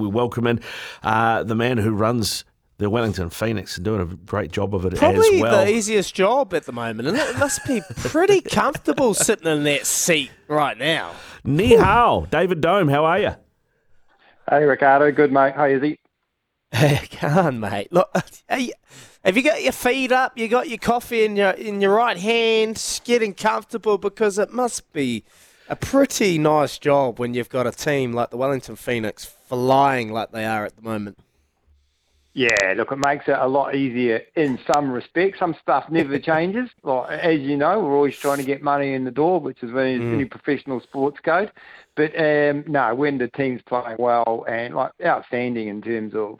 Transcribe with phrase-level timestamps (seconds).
[0.00, 0.60] We welcome in
[1.02, 2.44] uh, the man who runs
[2.76, 5.64] the Wellington Phoenix and doing a great job of it Probably as well.
[5.64, 9.86] the easiest job at the moment, and it must be pretty comfortable sitting in that
[9.86, 11.16] seat right now.
[11.42, 13.34] Ni hao, David Dome, how are you?
[14.48, 15.54] Hey Ricardo, good mate.
[15.56, 15.98] How is he?
[17.16, 17.92] Come on, mate.
[17.92, 18.08] Look,
[18.48, 18.70] hey,
[19.24, 20.38] have you got your feet up?
[20.38, 24.92] You got your coffee in your in your right hand, getting comfortable because it must
[24.92, 25.24] be
[25.68, 30.30] a pretty nice job when you've got a team like the Wellington Phoenix flying like
[30.30, 31.18] they are at the moment.
[32.34, 35.40] Yeah, look, it makes it a lot easier in some respects.
[35.40, 36.70] Some stuff never changes.
[36.84, 39.70] Like, as you know, we're always trying to get money in the door, which is
[39.70, 40.14] any, Mm.
[40.14, 41.50] any professional sports code.
[41.96, 46.38] But um, no, when the team's playing well and like outstanding in terms of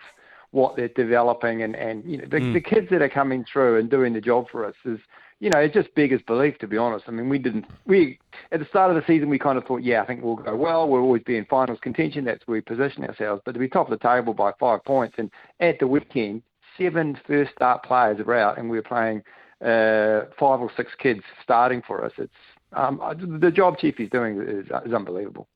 [0.52, 2.52] what they're developing and, and you know the, Mm.
[2.52, 5.00] the kids that are coming through and doing the job for us is
[5.40, 7.04] you know it's just beggars belief to be honest.
[7.08, 8.18] I mean we didn't we
[8.52, 10.54] at the start of the season we kind of thought yeah I think we'll go
[10.56, 13.68] well we'll always be in finals contention that's where we position ourselves but to be
[13.68, 16.42] top of the table by five points and at the weekend
[16.78, 19.22] seven first start players are out and we're playing
[19.60, 22.12] uh, five or six kids starting for us.
[22.16, 22.32] It's
[22.72, 23.00] um,
[23.40, 25.48] the job Chief is doing is, is unbelievable.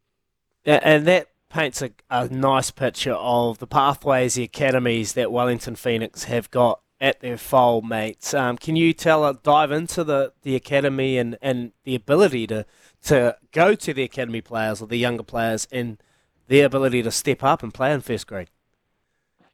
[0.65, 5.77] Yeah, and that paints a, a nice picture of the pathways, the academies that Wellington
[5.77, 8.33] Phoenix have got at their foal, mates.
[8.33, 12.65] Um, can you tell, uh, dive into the, the academy and, and the ability to
[13.03, 16.01] to go to the academy players or the younger players and
[16.47, 18.49] their ability to step up and play in first grade?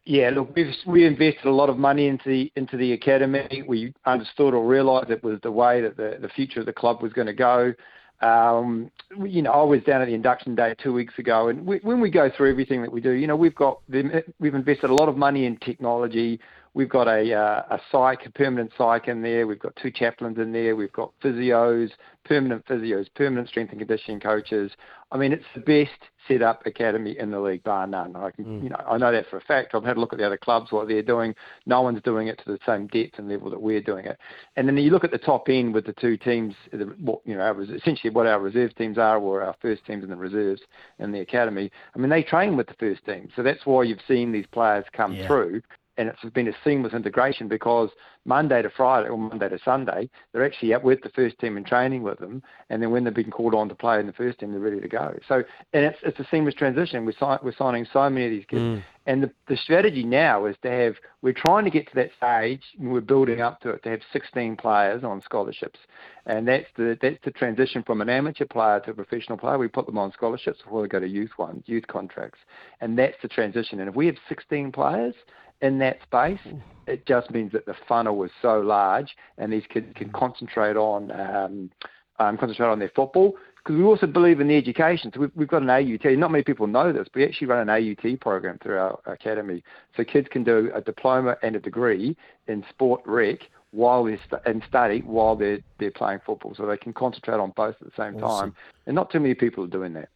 [0.04, 3.62] Yeah, look, we've we invested a lot of money into the into the academy.
[3.66, 7.02] We understood or realised it was the way that the, the future of the club
[7.02, 7.74] was going to go.
[8.20, 8.90] Um,
[9.24, 12.00] you know, I was down at the induction day two weeks ago, and we, when
[12.00, 15.08] we go through everything that we do, you know, we've got we've invested a lot
[15.08, 16.40] of money in technology.
[16.74, 19.46] We've got a uh, a psych, a permanent psych in there.
[19.46, 20.76] We've got two chaplains in there.
[20.76, 21.90] We've got physios,
[22.24, 24.70] permanent physios, permanent strength and conditioning coaches.
[25.10, 25.98] I mean, it's the best
[26.28, 28.14] set up academy in the league, bar none.
[28.14, 28.62] I can, mm.
[28.62, 29.74] you know, I know that for a fact.
[29.74, 31.34] I've had a look at the other clubs, what they're doing.
[31.64, 34.18] No one's doing it to the same depth and level that we're doing it.
[34.56, 36.54] And then you look at the top end with the two teams,
[37.00, 40.12] what you know, our, essentially what our reserve teams are, or our first teams and
[40.12, 40.60] the reserves
[40.98, 41.70] in the academy.
[41.94, 44.84] I mean, they train with the first team, so that's why you've seen these players
[44.92, 45.26] come Yeah.
[45.26, 45.62] through
[45.98, 47.90] and it's been a seamless integration because
[48.24, 51.66] Monday to Friday or Monday to Sunday, they're actually out with the first team and
[51.66, 54.38] training with them, and then when they've been called on to play in the first
[54.38, 55.14] team, they're ready to go.
[55.28, 55.42] So,
[55.72, 57.04] and it's it's a seamless transition.
[57.04, 58.82] We're, si- we're signing so many of these kids, Mm.
[59.06, 62.62] and the the strategy now is to have we're trying to get to that stage,
[62.78, 65.78] and we're building up to it to have 16 players on scholarships,
[66.26, 69.58] and that's the that's the transition from an amateur player to a professional player.
[69.58, 72.38] We put them on scholarships before they go to youth ones, youth contracts,
[72.80, 73.80] and that's the transition.
[73.80, 75.14] And if we have 16 players
[75.60, 76.40] in that space,
[76.86, 81.10] it just means that the funnel was so large, and these kids can concentrate on
[81.12, 81.70] um,
[82.18, 83.36] um, concentrate on their football.
[83.56, 85.10] Because we also believe in the education.
[85.12, 86.04] So we've, we've got an AUT.
[86.16, 89.62] Not many people know this, but we actually run an AUT program through our academy.
[89.96, 93.40] So kids can do a diploma and a degree in sport rec
[93.72, 96.54] while they're st- and study while they're they're playing football.
[96.54, 98.52] So they can concentrate on both at the same Awesome.
[98.52, 98.56] time.
[98.86, 100.08] And not too many people are doing that.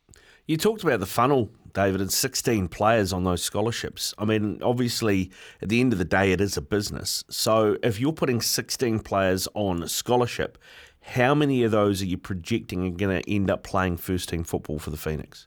[0.47, 4.13] You talked about the funnel, David, and 16 players on those scholarships.
[4.19, 5.31] I mean, obviously,
[5.61, 7.23] at the end of the day, it is a business.
[7.31, 10.59] So if you're putting 16 players on a scholarship,
[11.01, 14.43] how many of those are you projecting are going to end up playing first team
[14.43, 15.47] football for the Phoenix?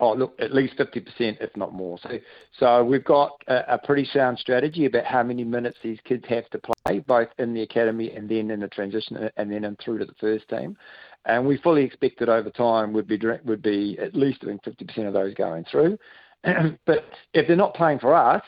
[0.00, 1.08] Oh, look, at least 50%,
[1.40, 1.98] if not more.
[1.98, 2.20] So,
[2.58, 6.48] so we've got a, a pretty sound strategy about how many minutes these kids have
[6.50, 9.98] to play, both in the academy and then in the transition, and then in through
[9.98, 10.76] to the first team.
[11.24, 15.06] And we fully expect that over time would be would be at least doing 50%
[15.06, 15.98] of those going through.
[16.86, 18.42] but if they're not playing for us,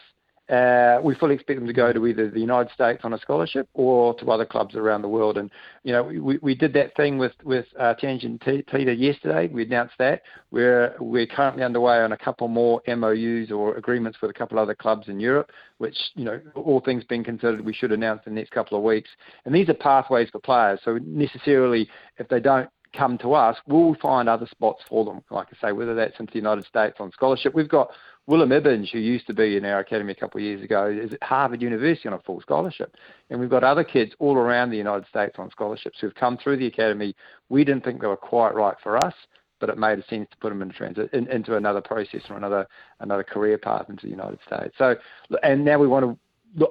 [0.51, 3.69] uh, we fully expect them to go to either the United States on a scholarship
[3.75, 5.39] or to other clubs around the world.
[5.39, 5.51] And
[5.85, 9.49] you know, we, we did that thing with with uh, Tianjin Tiger yesterday.
[9.53, 14.31] We announced that we're we're currently underway on a couple more MOUs or agreements with
[14.31, 17.93] a couple other clubs in Europe, which you know, all things being considered, we should
[17.93, 19.11] announce in the next couple of weeks.
[19.45, 20.81] And these are pathways for players.
[20.85, 21.89] So necessarily,
[22.19, 25.23] if they don't come to us, we'll find other spots for them.
[25.31, 27.55] Like I say, whether that's into the United States on scholarship.
[27.55, 27.91] We've got
[28.31, 31.13] Willem Ibbins, who used to be in our academy a couple of years ago, is
[31.13, 32.95] at Harvard University on a full scholarship.
[33.29, 36.59] And we've got other kids all around the United States on scholarships who've come through
[36.59, 37.17] the academy.
[37.49, 39.15] We didn't think they were quite right for us.
[39.59, 42.67] but it made sense to put them in transit in, into another process or another
[43.01, 44.75] another career path into the United States.
[44.79, 44.95] So,
[45.43, 46.17] and now we want to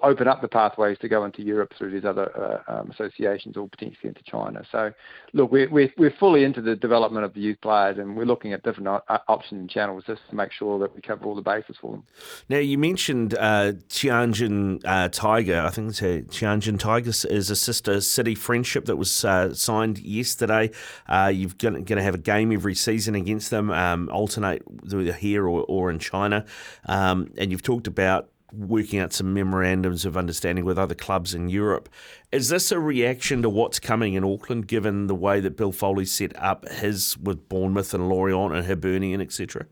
[0.03, 3.67] open up the pathways to go into Europe through these other uh, um, associations or
[3.67, 4.63] potentially into China.
[4.71, 4.91] So,
[5.33, 8.51] look, we're, we're, we're fully into the development of the youth players and we're looking
[8.53, 11.41] at different uh, options and channels just to make sure that we cover all the
[11.41, 12.03] bases for them.
[12.49, 15.61] Now, you mentioned uh, Tianjin uh, Tiger.
[15.61, 19.99] I think it's a Tianjin Tiger is a sister city friendship that was uh, signed
[19.99, 20.71] yesterday.
[21.07, 25.47] Uh, you're going to have a game every season against them, um, alternate either here
[25.47, 26.45] or, or in China.
[26.85, 31.49] Um, and you've talked about working out some memorandums of understanding with other clubs in
[31.49, 31.89] Europe.
[32.31, 36.05] Is this a reaction to what's coming in Auckland, given the way that Bill Foley
[36.05, 39.65] set up his with Bournemouth and Lorient and Hibernian, etc.?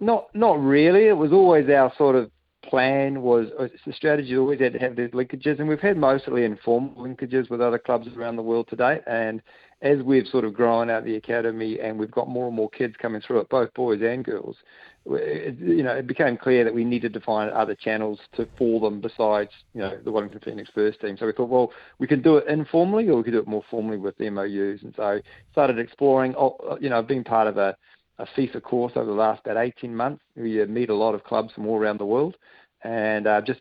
[0.00, 1.06] Not, not really.
[1.06, 2.30] It was always our sort of
[2.68, 3.22] plan.
[3.22, 7.06] Was uh, the strategy always had to have these linkages, and we've had mostly informal
[7.06, 9.02] linkages with other clubs around the world to date.
[9.06, 9.42] And
[9.82, 12.94] as we've sort of grown out the academy and we've got more and more kids
[13.00, 14.56] coming through it, both boys and girls,
[15.04, 19.00] you know, it became clear that we needed to find other channels to for them
[19.00, 21.16] besides, you know, the Wellington Phoenix first team.
[21.18, 23.64] So we thought, well, we could do it informally or we could do it more
[23.70, 24.82] formally with the MOUs.
[24.82, 25.20] And so
[25.50, 27.76] started exploring, oh, you know, being part of a,
[28.18, 30.22] a FIFA course over the last about 18 months.
[30.36, 32.36] We meet a lot of clubs from all around the world.
[32.84, 33.60] And uh, just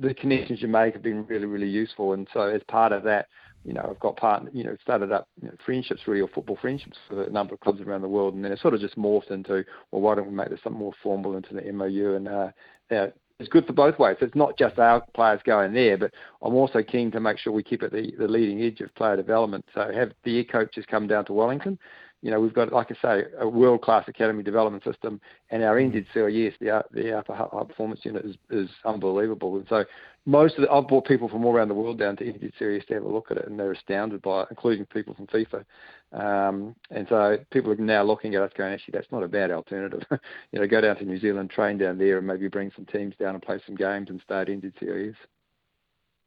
[0.00, 2.14] the connections you make have been really, really useful.
[2.14, 3.26] And so as part of that,
[3.64, 6.58] you know, I've got partner, you know, started up you know, friendships really, or football
[6.60, 8.96] friendships with a number of clubs around the world, and then it sort of just
[8.96, 12.14] morphed into, well, why don't we make this something more formal into the MOU?
[12.14, 12.48] And uh,
[12.90, 13.06] yeah,
[13.38, 14.16] it's good for both ways.
[14.20, 16.12] It's not just our players going there, but
[16.42, 19.16] I'm also keen to make sure we keep at the, the leading edge of player
[19.16, 19.64] development.
[19.74, 21.78] So have the coaches come down to Wellington.
[22.22, 26.52] You know, we've got, like I say, a world-class academy development system, and our NZCIS,
[26.60, 29.56] the the upper high performance unit is, is unbelievable.
[29.56, 29.86] And so
[30.26, 32.94] most of the, I've brought people from all around the world down to NZCIS to
[32.94, 35.64] have a look at it, and they're astounded by it, including people from FIFA.
[36.12, 39.50] Um, and so people are now looking at us going, actually, that's not a bad
[39.50, 40.02] alternative.
[40.52, 43.14] you know, go down to New Zealand, train down there, and maybe bring some teams
[43.18, 45.14] down and play some games and start NZCIS.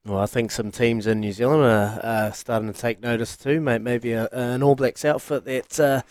[0.05, 3.61] Well, I think some teams in New Zealand are uh, starting to take notice too.
[3.61, 6.01] Maybe a, an All Blacks outfit that uh,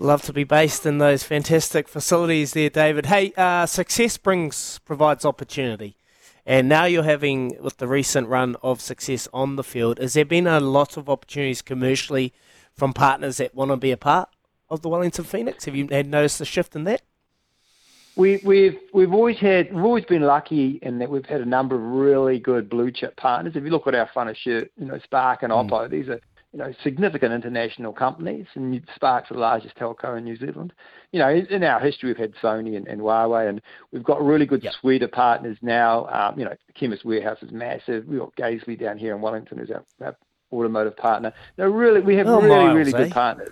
[0.00, 3.06] love to be based in those fantastic facilities there, David.
[3.06, 5.96] Hey, uh, success brings provides opportunity.
[6.48, 10.24] And now you're having, with the recent run of success on the field, has there
[10.24, 12.32] been a lot of opportunities commercially
[12.72, 14.30] from partners that want to be a part
[14.70, 15.66] of the Wellington Phoenix?
[15.66, 17.02] Have you had noticed a shift in that?
[18.16, 21.76] We, we've we've always had we've always been lucky in that we've had a number
[21.76, 23.52] of really good blue chip partners.
[23.54, 25.90] If you look at our front of shirt, you know Spark and Oppo, mm.
[25.90, 26.18] these are
[26.52, 30.72] you know, significant international companies, and Spark's the largest telco in New Zealand.
[31.12, 33.60] You know, in our history, we've had Sony and, and Huawei, and
[33.92, 34.72] we've got a really good yep.
[34.80, 36.06] suite of partners now.
[36.06, 38.06] Um, you know, Chemist Warehouse is massive.
[38.06, 40.16] We've got Gazley down here in Wellington, who's our, our
[40.50, 41.34] automotive partner.
[41.58, 43.04] No, really, we have oh, really, Miles, really eh?
[43.04, 43.50] good partners.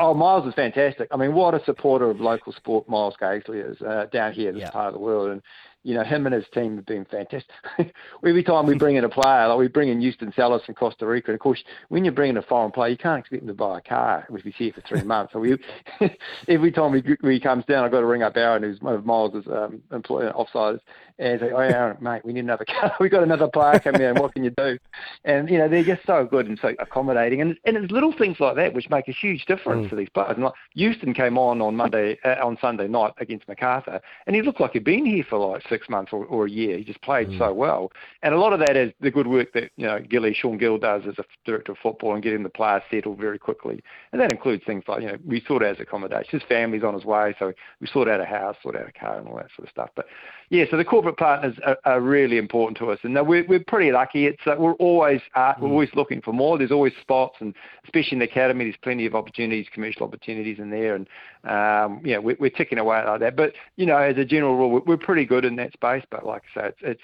[0.00, 1.08] oh, Miles is fantastic.
[1.12, 4.56] I mean, what a supporter of local sport Miles Gazley is uh, down here in
[4.56, 4.72] this yep.
[4.72, 5.30] part of the world.
[5.30, 5.42] And
[5.82, 7.50] you know, him and his team have been fantastic.
[8.24, 11.06] Every time we bring in a player, like we bring in Youstin Salas from Costa
[11.06, 13.48] Rica, and of course, when you bring in a foreign player, you can't expect him
[13.48, 15.32] to buy a car if he's here for three months.
[15.32, 15.56] So we,
[16.48, 19.06] every time he, he comes down, I've got to ring up Aaron, who's one of
[19.06, 20.80] Miles' um, employee offsiders,
[21.18, 22.94] and say, "Oh, Aaron, mate, we need another car.
[23.00, 24.16] We've got another player coming in.
[24.16, 24.78] What can you do?"
[25.24, 28.38] And you know, they're just so good and so accommodating, and and it's little things
[28.38, 29.90] like that which make a huge difference mm.
[29.90, 30.32] to these players.
[30.34, 34.42] And like Youstin came on on Monday uh, on Sunday night against Macarthur, and he
[34.42, 36.76] looked like he'd been here for like six months or, or a year.
[36.76, 37.38] He just played mm.
[37.38, 37.90] so well,
[38.22, 40.76] and a lot of that is the good work that you know Gilly Shaun Gill
[40.76, 44.32] does as a director of football and getting the players settled very quickly, and that
[44.32, 46.38] includes things like you know we sort out his accommodation.
[46.38, 49.18] His family's on his way, so we sort out a house, sort out a car,
[49.18, 49.90] and all that sort of stuff.
[49.94, 50.06] But
[50.50, 53.92] yeah, so the corporate partners are, are really important to us, and we're we're pretty
[53.92, 54.26] lucky.
[54.26, 55.72] It's uh, we're always uh, we're mm.
[55.72, 56.58] always looking for more.
[56.58, 57.54] There's always spots, and
[57.84, 61.06] especially in the academy, there's plenty of opportunities, commercial opportunities in there, and
[61.44, 63.36] um, yeah, we're, we're ticking away like that.
[63.36, 66.04] But you know, as a general rule, we're, we're pretty good in that space.
[66.10, 67.02] But like I say, it's it's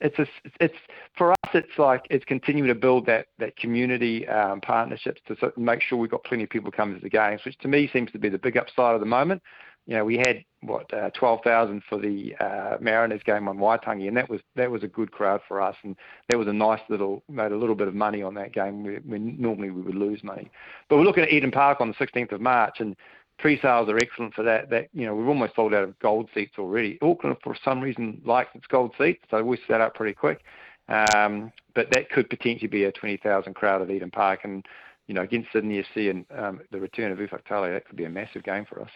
[0.00, 0.76] it's a, it's
[1.16, 5.56] for us it's like it's continuing to build that that community um, partnerships to sort
[5.56, 7.90] of make sure we've got plenty of people coming to the games which to me
[7.92, 9.42] seems to be the big upside of the moment
[9.88, 14.06] you know, we had what uh, twelve thousand for the uh, Mariners game on Waitangi,
[14.06, 15.96] and that was that was a good crowd for us, and
[16.28, 18.84] that was a nice little made a little bit of money on that game.
[19.06, 20.50] When normally we would lose money,
[20.90, 22.96] but we're looking at Eden Park on the 16th of March, and
[23.38, 24.70] pre-sales are excellent for that.
[24.70, 26.98] That you know we've almost sold out of gold seats already.
[27.02, 30.42] Auckland for some reason likes its gold seats, so we set up pretty quick.
[30.88, 34.64] Um, but that could potentially be a 20,000 crowd at Eden Park, and
[35.06, 38.04] you know against Sydney FC and um, the return of Ufuk Talay, that could be
[38.04, 38.90] a massive game for us.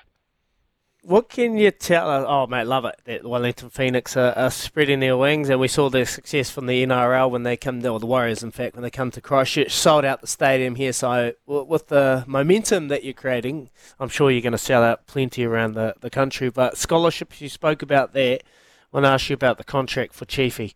[1.02, 2.24] What can you tell us?
[2.28, 5.90] Oh, mate, love it that Wellington Phoenix are, are, spreading their wings, and we saw
[5.90, 8.84] their success from the NRL when they come, to, or the Warriors, in fact, when
[8.84, 10.92] they come to Christchurch, sold out the stadium here.
[10.92, 15.44] So, with the momentum that you're creating, I'm sure you're going to sell out plenty
[15.44, 16.50] around the, the country.
[16.50, 18.42] But scholarships, you spoke about that.
[18.90, 20.74] When I asked you about the contract for Chiefy,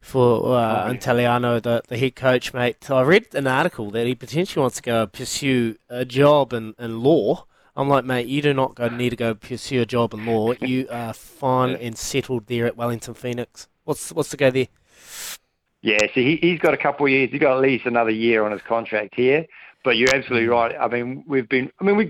[0.00, 2.88] for uh, Italiano, the, the head coach, mate.
[2.90, 7.00] I read an article that he potentially wants to go pursue a job in, in
[7.00, 7.45] law
[7.76, 10.54] I'm like, mate, you do not go, need to go pursue a job in law.
[10.60, 13.68] You are fine and settled there at Wellington Phoenix.
[13.84, 14.68] What's what's the go there?
[15.82, 17.30] Yeah, so he, he's got a couple of years.
[17.30, 19.46] He's got at least another year on his contract here.
[19.86, 20.74] But you're absolutely right.
[20.80, 21.70] I mean, we've been.
[21.80, 22.06] I mean, we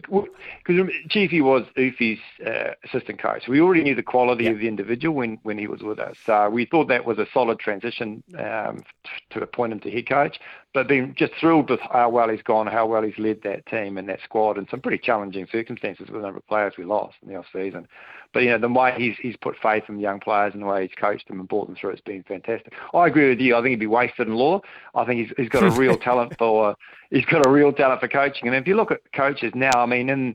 [0.64, 3.49] because Chiefy was Ufi's uh, assistant coach.
[3.49, 4.52] We already knew the quality yeah.
[4.52, 6.16] of the individual when when he was with us.
[6.25, 8.83] So we thought that was a solid transition um,
[9.28, 10.40] to appoint him to head coach.
[10.73, 13.99] But been just thrilled with how well he's gone, how well he's led that team
[13.99, 17.16] and that squad in some pretty challenging circumstances with a number of players we lost
[17.23, 17.87] in the off season.
[18.33, 20.66] But you know, the way he's he's put faith in the young players and the
[20.66, 22.73] way he's coached them and brought them through, it's been fantastic.
[22.95, 23.54] I agree with you.
[23.54, 24.61] I think he'd be wasted in law.
[24.95, 26.75] I think he's he's got a real talent for
[27.11, 28.49] he's got a real talent for coaching.
[28.49, 30.35] And if you look at coaches now, I mean, in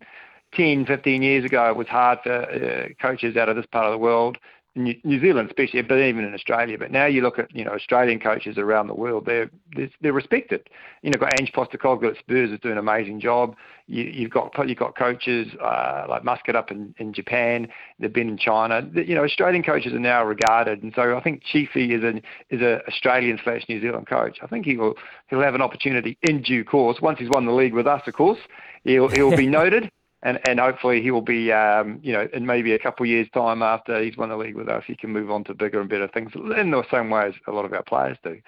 [0.54, 3.92] 10, 15 years ago, it was hard for uh, coaches out of this part of
[3.92, 4.38] the world
[4.76, 6.78] New, New Zealand especially, but even in Australia.
[6.78, 10.14] But now you look at you know Australian coaches around the world, they're they're, they're
[10.14, 10.70] respected.
[11.02, 13.56] You know, got Ange Postecoglou at Spurs is doing an amazing job.
[13.88, 17.68] You, you've got you've got coaches uh, like Muscat up in, in Japan.
[18.00, 18.90] They've been in China.
[18.94, 22.62] You know, Australian coaches are now regarded, and so I think Chiefy is an is
[22.62, 24.40] a Australian slash New Zealand coach.
[24.42, 24.96] I think he will
[25.30, 28.14] he'll have an opportunity in due course once he's won the league with us, of
[28.14, 28.40] course.
[28.86, 29.92] He'll he'll be noted
[30.24, 33.28] and and hopefully he will be, um, you know, in maybe a couple of years'
[33.34, 35.90] time after he's won the league with us, he can move on to bigger and
[35.90, 38.40] better things in the same way as a lot of our players do.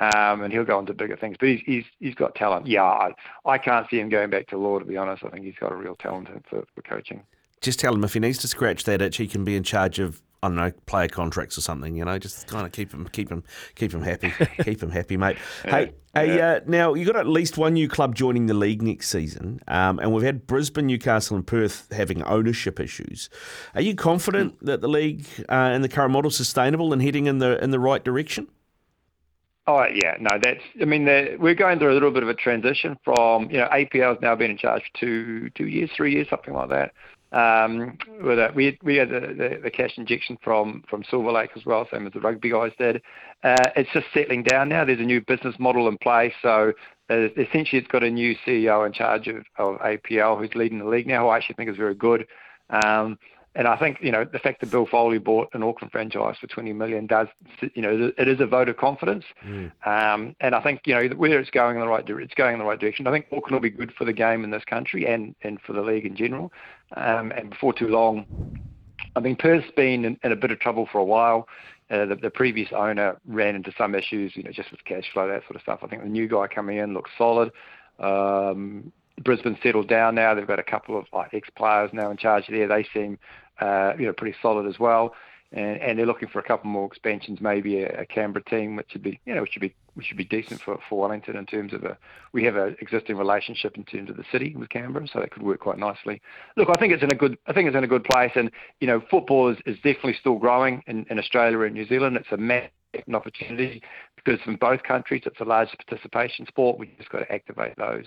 [0.00, 1.36] Um, and he'll go on to bigger things.
[1.38, 2.66] But he's he's he's got talent.
[2.66, 3.12] Yeah, I,
[3.44, 4.78] I can't see him going back to law.
[4.78, 7.22] To be honest, I think he's got a real talent for, for coaching.
[7.60, 9.98] Just tell him if he needs to scratch that itch, he can be in charge
[9.98, 11.94] of I don't know, player contracts or something.
[11.94, 13.44] You know, just kind of keep them, keep him,
[13.74, 14.32] keep him happy,
[14.62, 15.36] keep them happy, mate.
[15.64, 19.10] Hey, hey, uh, now you got at least one new club joining the league next
[19.10, 23.28] season, um, and we've had Brisbane, Newcastle, and Perth having ownership issues.
[23.74, 24.66] Are you confident mm.
[24.66, 27.70] that the league uh, and the current model is sustainable and heading in the in
[27.70, 28.48] the right direction?
[29.66, 30.62] Oh yeah, no, that's.
[30.80, 31.04] I mean,
[31.38, 34.34] we're going through a little bit of a transition from you know APL has now
[34.34, 36.92] been in charge for two two years, three years, something like that.
[37.32, 41.50] Um, with that, we we had the, the, the, cash injection from from Silver Lake
[41.56, 43.00] as well, same as the rugby guys did.
[43.44, 44.84] Uh, it's just settling down now.
[44.84, 46.72] There's a new business model in place, so
[47.08, 50.84] uh, essentially it's got a new CEO in charge of, of APL who's leading the
[50.84, 52.26] league now, who I actually think is very good.
[52.84, 53.16] Um,
[53.54, 56.46] and I think you know the fact that Bill Foley bought an Auckland franchise for
[56.46, 57.26] 20 million does
[57.74, 59.24] you know it is a vote of confidence.
[59.44, 59.72] Mm.
[59.84, 62.58] Um, and I think you know whether it's going in the right it's going in
[62.60, 63.06] the right direction.
[63.06, 65.72] I think Auckland will be good for the game in this country and and for
[65.72, 66.52] the league in general.
[66.96, 68.60] Um, and before too long,
[69.16, 71.48] I mean Perth's been in, in a bit of trouble for a while.
[71.90, 75.26] Uh, the, the, previous owner ran into some issues, you know, just with cash flow,
[75.26, 75.80] that sort of stuff.
[75.82, 77.50] I think the new guy coming in looks solid.
[77.98, 80.34] Um, Brisbane settled down now.
[80.34, 82.66] They've got a couple of like ex-players now in charge there.
[82.66, 83.18] They seem,
[83.60, 85.14] uh, you know, pretty solid as well.
[85.52, 88.92] And, and they're looking for a couple more expansions, maybe a, a Canberra team, which
[88.92, 91.44] should be, you know, which should be, which should be decent for, for Wellington in
[91.44, 91.98] terms of a.
[92.32, 95.42] We have an existing relationship in terms of the city with Canberra, so that could
[95.42, 96.22] work quite nicely.
[96.56, 98.50] Look, I think it's in a good, I think it's in a good place, and
[98.80, 102.16] you know, football is, is definitely still growing in, in Australia and New Zealand.
[102.16, 102.70] It's a massive
[103.12, 103.82] opportunity
[104.16, 106.78] because in both countries it's a large participation sport.
[106.78, 108.04] We just got to activate those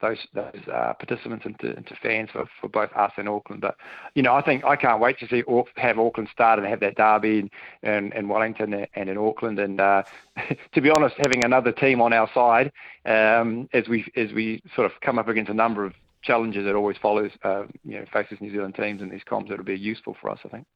[0.00, 3.60] those those uh, participants into, into fans for, for both us and Auckland.
[3.60, 3.76] But
[4.14, 5.42] you know, I think I can't wait to see
[5.76, 7.50] have Auckland start and have that derby in,
[7.82, 9.58] in, in Wellington and in Auckland.
[9.58, 10.02] And uh,
[10.74, 12.72] to be honest, having another team on our side
[13.06, 16.74] um, as we as we sort of come up against a number of challenges that
[16.74, 20.16] always follows uh, you know faces New Zealand teams in these comps, it'll be useful
[20.20, 20.66] for us, I think.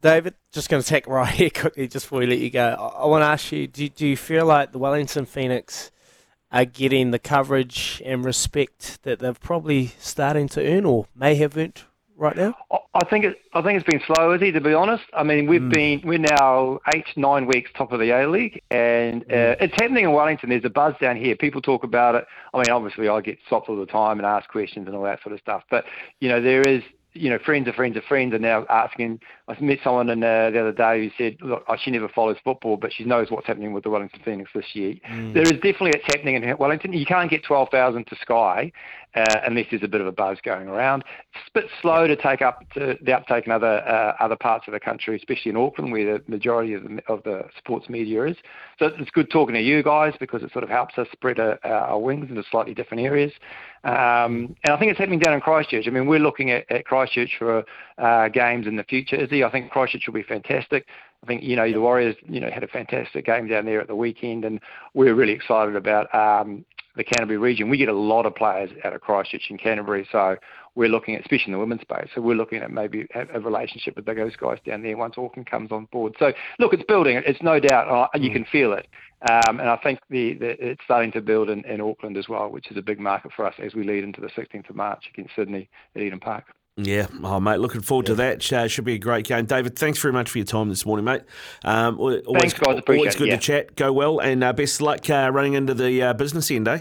[0.00, 2.76] David, just going to take right here quickly just before we let you go.
[2.78, 5.92] I, I want to ask you: do, do you feel like the Wellington Phoenix?
[6.56, 11.54] Are getting the coverage and respect that they're probably starting to earn or may have
[11.54, 11.82] earned
[12.16, 12.54] right now?
[12.70, 14.50] I think it, I think it's been slow, is he?
[14.52, 15.72] To be honest, I mean we've mm.
[15.72, 19.56] been we're now eight nine weeks top of the A League, and uh, mm.
[19.60, 20.48] it's happening in Wellington.
[20.48, 21.36] There's a buzz down here.
[21.36, 22.24] People talk about it.
[22.54, 25.22] I mean, obviously I get stopped all the time and ask questions and all that
[25.22, 25.62] sort of stuff.
[25.70, 25.84] But
[26.20, 26.82] you know there is
[27.16, 29.20] you know, friends of friends of friends are now asking.
[29.48, 32.76] I met someone in, uh, the other day who said, look, she never follows football,
[32.76, 34.94] but she knows what's happening with the Wellington Phoenix this year.
[35.08, 35.34] Mm.
[35.34, 36.92] There is definitely it's happening in Wellington.
[36.92, 38.72] You can't get 12,000 to Sky
[39.16, 41.02] uh, this is a bit of a buzz going around.
[41.34, 44.66] It's a bit slow to take up to the uptake in other uh, other parts
[44.68, 48.24] of the country, especially in Auckland, where the majority of the, of the sports media
[48.26, 48.36] is.
[48.78, 51.58] So it's good talking to you guys because it sort of helps us spread our,
[51.64, 53.32] our wings into slightly different areas.
[53.84, 55.86] Um, and I think it's happening down in Christchurch.
[55.86, 57.64] I mean, we're looking at, at Christchurch for
[57.98, 59.16] uh, games in the future.
[59.16, 60.86] Izzy, I think Christchurch will be fantastic.
[61.26, 63.88] I think you know the Warriors, you know, had a fantastic game down there at
[63.88, 64.60] the weekend, and
[64.94, 66.64] we're really excited about um,
[66.94, 67.68] the Canterbury region.
[67.68, 70.36] We get a lot of players out of Christchurch and Canterbury, so
[70.76, 73.96] we're looking at, especially in the women's space, so we're looking at maybe a, relationship
[73.96, 76.14] with those guys down there once Auckland comes on board.
[76.20, 77.20] So look, it's building.
[77.26, 77.88] It's no doubt.
[77.88, 78.34] Uh, you mm.
[78.34, 78.86] can feel it.
[79.28, 82.50] Um, and I think the, the, it's starting to build in, in Auckland as well,
[82.50, 85.02] which is a big market for us as we lead into the 16th of March
[85.12, 86.44] against Sydney at Eden Park.
[86.78, 88.14] Yeah, oh mate, looking forward yeah.
[88.14, 88.52] to that.
[88.52, 89.46] Uh, should be a great game.
[89.46, 91.22] David, thanks very much for your time this morning, mate.
[91.64, 92.78] Um, always, thanks, guys.
[92.78, 93.36] Appreciate always good it, yeah.
[93.36, 93.76] to chat.
[93.76, 96.80] Go well, and uh, best of luck uh, running into the uh, business end, eh?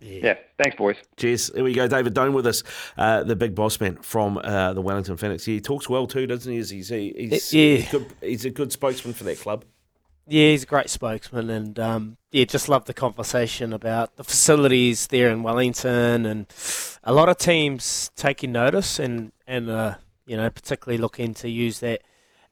[0.00, 0.20] Yeah.
[0.22, 0.34] yeah.
[0.58, 0.96] thanks, boys.
[1.16, 1.52] Cheers.
[1.54, 1.86] Here we go.
[1.86, 2.64] David Dome with us,
[2.98, 5.44] uh, the big boss man from uh, the Wellington Phoenix.
[5.44, 6.58] He talks well too, doesn't he?
[6.58, 7.90] He's, he's, he's, yeah.
[7.92, 9.64] good, he's a good spokesman for that club.
[10.26, 15.08] Yeah, he's a great spokesman, and um, yeah, just love the conversation about the facilities
[15.08, 16.46] there in Wellington, and
[17.02, 21.80] a lot of teams taking notice, and and uh, you know particularly looking to use
[21.80, 22.00] that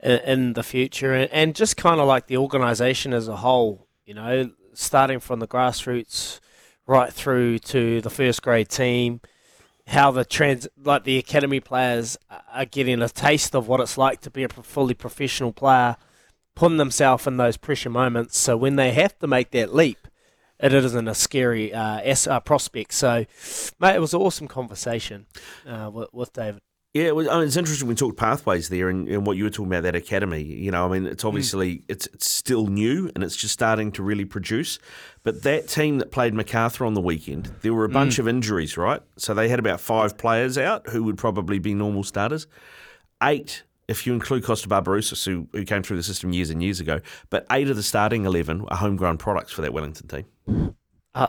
[0.02, 3.86] in, in the future, and, and just kind of like the organisation as a whole,
[4.04, 6.40] you know, starting from the grassroots
[6.86, 9.20] right through to the first grade team.
[9.86, 12.18] How the trans like the academy players
[12.52, 15.96] are getting a taste of what it's like to be a fully professional player,
[16.54, 18.38] putting themselves in those pressure moments.
[18.38, 20.08] So when they have to make that leap,
[20.60, 22.92] it isn't a scary uh, uh, prospect.
[22.92, 23.26] So,
[23.80, 25.26] mate, it was an awesome conversation
[25.66, 26.60] uh, with, with David.
[26.94, 29.44] Yeah, it was, I mean, it's interesting we talked pathways there and, and, what you
[29.44, 30.42] were talking about that academy.
[30.42, 31.28] You know, I mean, it's hmm.
[31.28, 31.84] obviously mm.
[31.88, 34.78] it's, it's still new and it's just starting to really produce.
[35.22, 38.20] But that team that played Macarthur on the weekend, there were a bunch mm.
[38.20, 39.00] of injuries, right?
[39.16, 42.46] So they had about five players out who would probably be normal starters.
[43.22, 46.80] Eight, if you include Kosta Barbarouses, who, who came through the system years and years
[46.80, 50.74] ago, but eight of the starting 11 are homegrown products for that Wellington team.
[51.14, 51.26] Uh,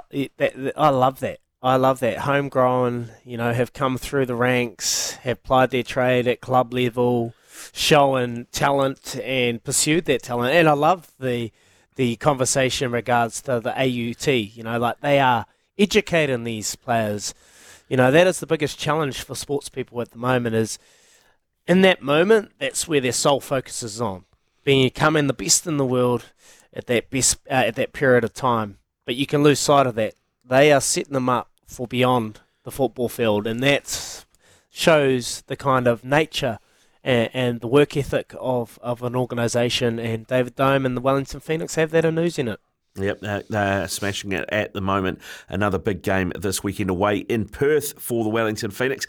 [0.78, 1.40] I love that.
[1.62, 2.20] I love that.
[2.20, 7.34] Homegrown, you know, have come through the ranks, have plied their trade at club level,
[7.72, 10.54] shown talent and pursued that talent.
[10.54, 11.52] And I love the
[11.96, 14.28] the conversation in regards to the AUT.
[14.28, 15.46] You know, like they are
[15.78, 17.34] educating these players.
[17.88, 20.80] You know, that is the biggest challenge for sports people at the moment is
[21.68, 24.26] in that moment, that's where their sole focus is on.
[24.64, 26.32] Being becoming the best in the world
[26.74, 28.78] at that best uh, at that period of time.
[29.06, 30.16] But you can lose sight of that.
[30.46, 34.26] They are setting them up for beyond the football field, and that
[34.70, 36.60] shows the kind of nature
[37.04, 40.00] and, and, the work ethic of, of an organisation.
[40.00, 42.60] And David Dome and the Wellington Phoenix have that in news in it.
[42.96, 45.20] Yep, they're smashing it at the moment.
[45.50, 49.02] Another big game this weekend away in Perth for the Wellington Phoenix.